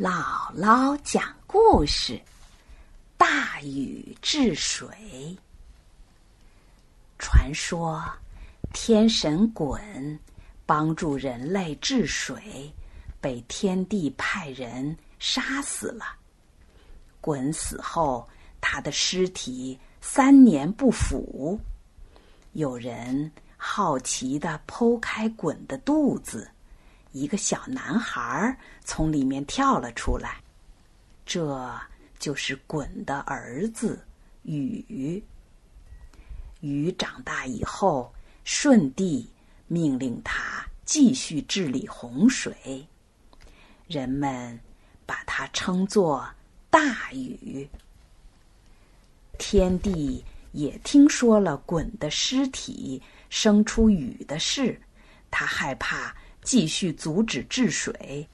[0.00, 2.18] 姥姥讲故事：
[3.18, 4.88] 大禹治水。
[7.18, 8.02] 传说
[8.72, 10.18] 天神鲧
[10.64, 12.72] 帮助人类治水，
[13.20, 16.06] 被天帝派人杀死了。
[17.20, 18.26] 鲧死后，
[18.62, 21.60] 他的尸体三年不腐。
[22.52, 26.50] 有人好奇的剖开鲧的肚子。
[27.12, 30.42] 一个小男孩从里面跳了出来，
[31.24, 31.78] 这
[32.18, 34.02] 就是鲧的儿子
[34.42, 35.22] 禹。
[36.60, 38.12] 禹长大以后，
[38.44, 39.28] 舜帝
[39.66, 42.86] 命令他继续治理洪水，
[43.86, 44.58] 人们
[45.04, 46.26] 把他称作
[46.70, 47.68] 大禹。
[49.38, 54.80] 天帝也听说了鲧的尸体生出禹的事，
[55.30, 56.14] 他害怕。
[56.42, 58.28] 继续阻止治水，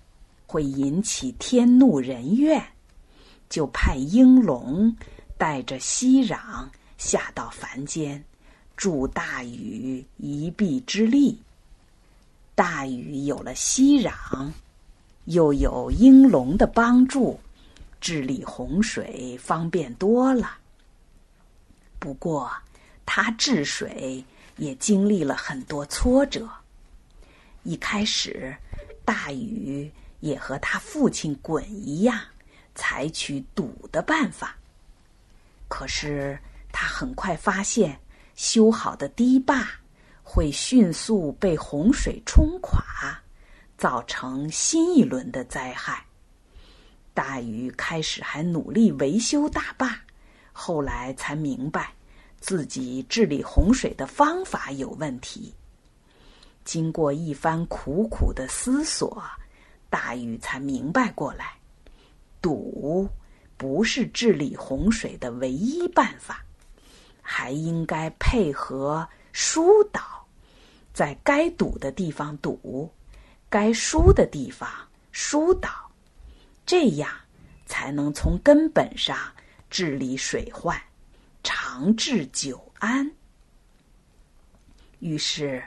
[0.46, 2.62] 会引起天怒人怨，
[3.50, 4.96] 就派应龙
[5.36, 8.24] 带着熙壤下到凡间，
[8.76, 11.38] 助大禹一臂之力。
[12.54, 14.50] 大禹有了熙壤，
[15.26, 17.38] 又有应龙的帮助，
[18.00, 20.56] 治理洪水方便多了。
[21.98, 22.50] 不过，
[23.04, 24.24] 他治水
[24.56, 26.48] 也经历了很多挫折。
[27.68, 28.56] 一开始，
[29.04, 32.18] 大禹也和他父亲鲧一样，
[32.74, 34.56] 采取堵的办法。
[35.68, 36.38] 可是
[36.72, 38.00] 他很快发现，
[38.34, 39.68] 修好的堤坝
[40.22, 42.82] 会迅速被洪水冲垮，
[43.76, 46.02] 造成新一轮的灾害。
[47.12, 49.94] 大禹开始还努力维修大坝，
[50.54, 51.92] 后来才明白，
[52.40, 55.52] 自己治理洪水的方法有问题。
[56.68, 59.24] 经过一番苦苦的思索，
[59.88, 61.54] 大禹才明白过来：
[62.42, 63.08] 堵
[63.56, 66.44] 不是治理洪水的唯一办法，
[67.22, 70.28] 还应该配合疏导，
[70.92, 72.92] 在该堵的地方堵，
[73.48, 74.68] 该疏的地方
[75.10, 75.70] 疏导，
[76.66, 77.10] 这样
[77.64, 79.16] 才能从根本上
[79.70, 80.78] 治理水患，
[81.42, 83.10] 长治久安。
[84.98, 85.64] 于是。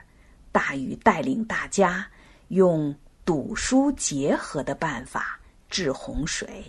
[0.52, 2.06] 大禹带领大家
[2.50, 5.40] 用堵疏结合的办法
[5.70, 6.64] 治洪水。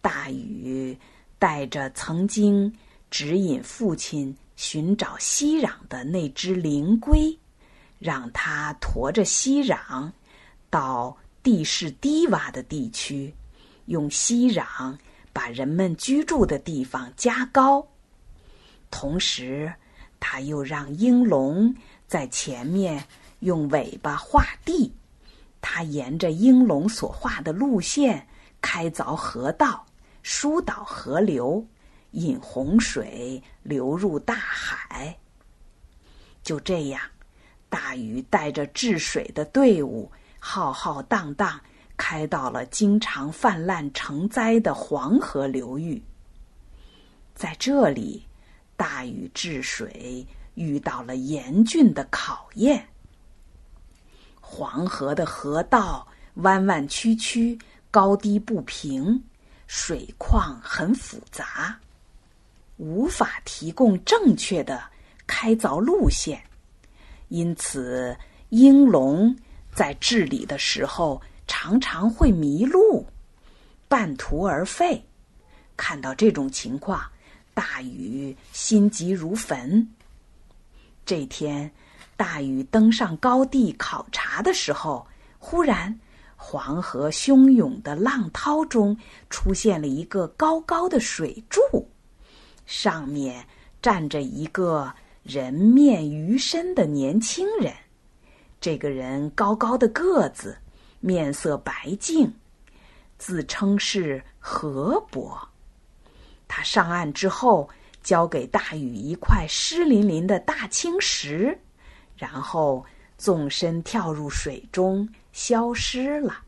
[0.00, 0.96] 大禹
[1.38, 2.70] 带着曾经
[3.10, 7.36] 指引父亲寻找熙壤的那只灵龟，
[7.98, 10.10] 让它驮着熙壤
[10.68, 13.32] 到地势低洼的地区，
[13.86, 14.94] 用熙壤
[15.32, 17.86] 把人们居住的地方加高。
[18.90, 19.72] 同时，
[20.20, 21.74] 他又让鹰龙。
[22.06, 23.06] 在前面
[23.40, 24.92] 用尾巴画地，
[25.60, 28.26] 他沿着鹰龙所画的路线
[28.60, 29.84] 开凿河道，
[30.22, 31.66] 疏导河流，
[32.12, 35.18] 引洪水流入大海。
[36.42, 37.00] 就这样，
[37.68, 41.60] 大禹带着治水的队伍浩浩荡荡
[41.96, 46.02] 开到了经常泛滥成灾的黄河流域。
[47.34, 48.26] 在这里，
[48.76, 50.26] 大禹治水。
[50.54, 52.86] 遇到了严峻的考验。
[54.40, 57.58] 黄河的河道弯弯曲曲、
[57.90, 59.22] 高低不平，
[59.66, 61.78] 水况很复杂，
[62.76, 64.82] 无法提供正确的
[65.26, 66.42] 开凿路线，
[67.28, 68.16] 因此
[68.50, 69.36] 鹰龙
[69.72, 73.06] 在治理的时候常常会迷路，
[73.88, 75.04] 半途而废。
[75.76, 77.02] 看到这种情况，
[77.54, 79.88] 大禹心急如焚。
[81.06, 81.70] 这天，
[82.16, 85.06] 大禹登上高地考察的时候，
[85.38, 86.00] 忽然，
[86.34, 88.96] 黄河汹涌的浪涛中
[89.28, 91.60] 出现了一个高高的水柱，
[92.64, 93.46] 上面
[93.82, 94.90] 站着一个
[95.22, 97.70] 人面鱼身的年轻人。
[98.58, 100.56] 这个人高高的个子，
[101.00, 102.32] 面色白净，
[103.18, 105.38] 自称是河伯。
[106.48, 107.68] 他上岸之后。
[108.04, 111.58] 交给大禹一块湿淋淋的大青石，
[112.16, 112.84] 然后
[113.16, 116.42] 纵身跳入水中消失了。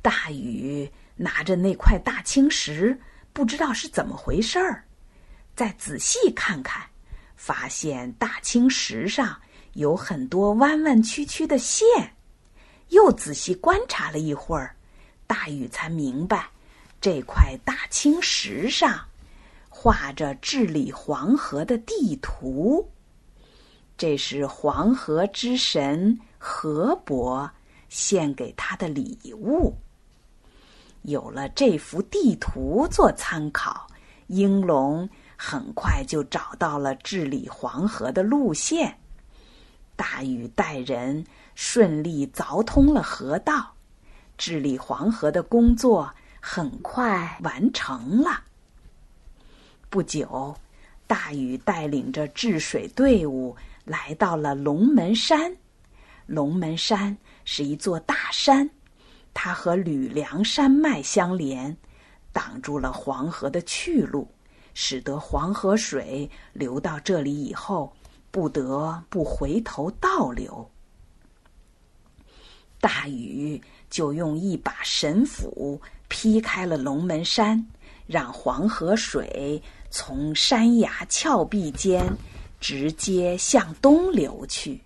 [0.00, 2.98] 大禹拿着那块大青石，
[3.32, 4.84] 不知道是怎么回事儿，
[5.56, 6.86] 再仔细看看，
[7.36, 9.36] 发现大青石上
[9.72, 11.86] 有很多弯弯曲曲的线，
[12.90, 14.76] 又仔细观察了一会儿，
[15.26, 16.48] 大禹才明白，
[17.00, 19.04] 这块大青石上。
[19.80, 22.90] 画着治理黄河的地图，
[23.96, 27.48] 这是黄河之神河伯
[27.88, 29.72] 献给他的礼物。
[31.02, 33.86] 有了这幅地图做参考，
[34.26, 38.98] 英龙很快就找到了治理黄河的路线。
[39.94, 43.74] 大禹带人顺利凿通了河道，
[44.36, 48.42] 治理黄河的工作很快完成了。
[49.90, 50.54] 不久，
[51.06, 55.54] 大禹带领着治水队伍来到了龙门山。
[56.26, 58.68] 龙门山是一座大山，
[59.32, 61.74] 它和吕梁山脉相连，
[62.32, 64.30] 挡住了黄河的去路，
[64.74, 67.92] 使得黄河水流到这里以后。
[68.30, 70.70] 不得不回头倒流，
[72.78, 77.66] 大禹就用一把神斧劈开了龙门山，
[78.08, 82.04] 让黄河水从山崖峭壁间
[82.58, 84.80] 直接向东流去。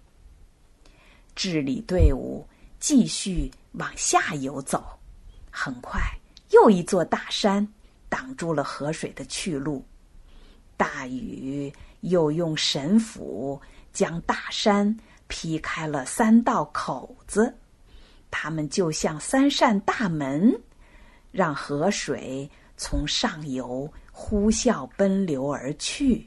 [1.35, 2.47] 治理队伍
[2.79, 4.85] 继续往下游走，
[5.51, 6.03] 很快
[6.51, 7.67] 又一座大山
[8.11, 9.83] 挡住了河水的去路，
[10.77, 11.73] 大禹。
[12.03, 13.61] 又用神斧
[13.93, 14.99] 将大山
[15.29, 17.55] 劈开了三道口子，
[18.29, 20.53] 它们就像三扇大门，
[21.31, 22.51] 让河水
[22.83, 26.27] 从上游呼啸奔流而去。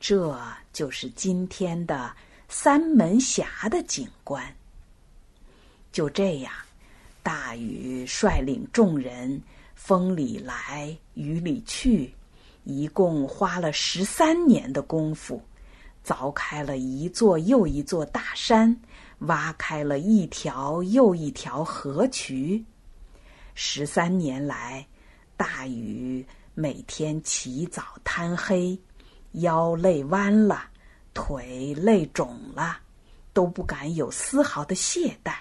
[0.00, 0.34] 这
[0.72, 2.10] 就是今天的
[2.48, 4.42] 三门峡的景观。
[5.92, 6.50] 就这样，
[7.22, 9.38] 大禹率领众人，
[9.74, 12.14] 风里来，雨里去。
[12.64, 15.42] 一共花了十三年的功夫，
[16.02, 18.74] 凿开了一座又一座大山，
[19.20, 22.64] 挖开了一条又一条河渠。
[23.54, 24.86] 十三年来，
[25.38, 28.78] 大禹每天起早贪黑，
[29.32, 30.68] 腰累弯了，
[31.14, 32.78] 腿累肿了，
[33.32, 35.32] 都不敢有丝毫的懈怠。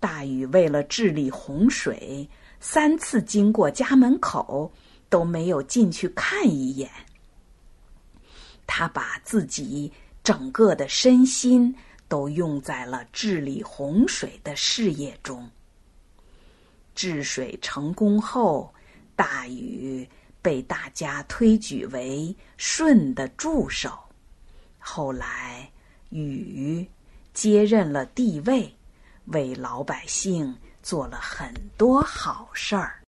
[0.00, 2.26] 大禹为了治理洪水，
[2.58, 4.72] 三次经过家门口。
[5.10, 6.90] 都没有进去看一眼。
[8.66, 9.92] 他把自己
[10.24, 11.72] 整个的身心
[12.08, 15.48] 都用在了治理洪水的事业中。
[16.96, 18.73] 治水成功后，
[19.16, 20.08] 大禹
[20.42, 23.98] 被大家推举为舜的助手。
[24.78, 25.70] 后来，
[26.10, 26.86] 禹
[27.32, 28.74] 接任了帝位，
[29.26, 33.03] 为老百姓做了很多好事儿。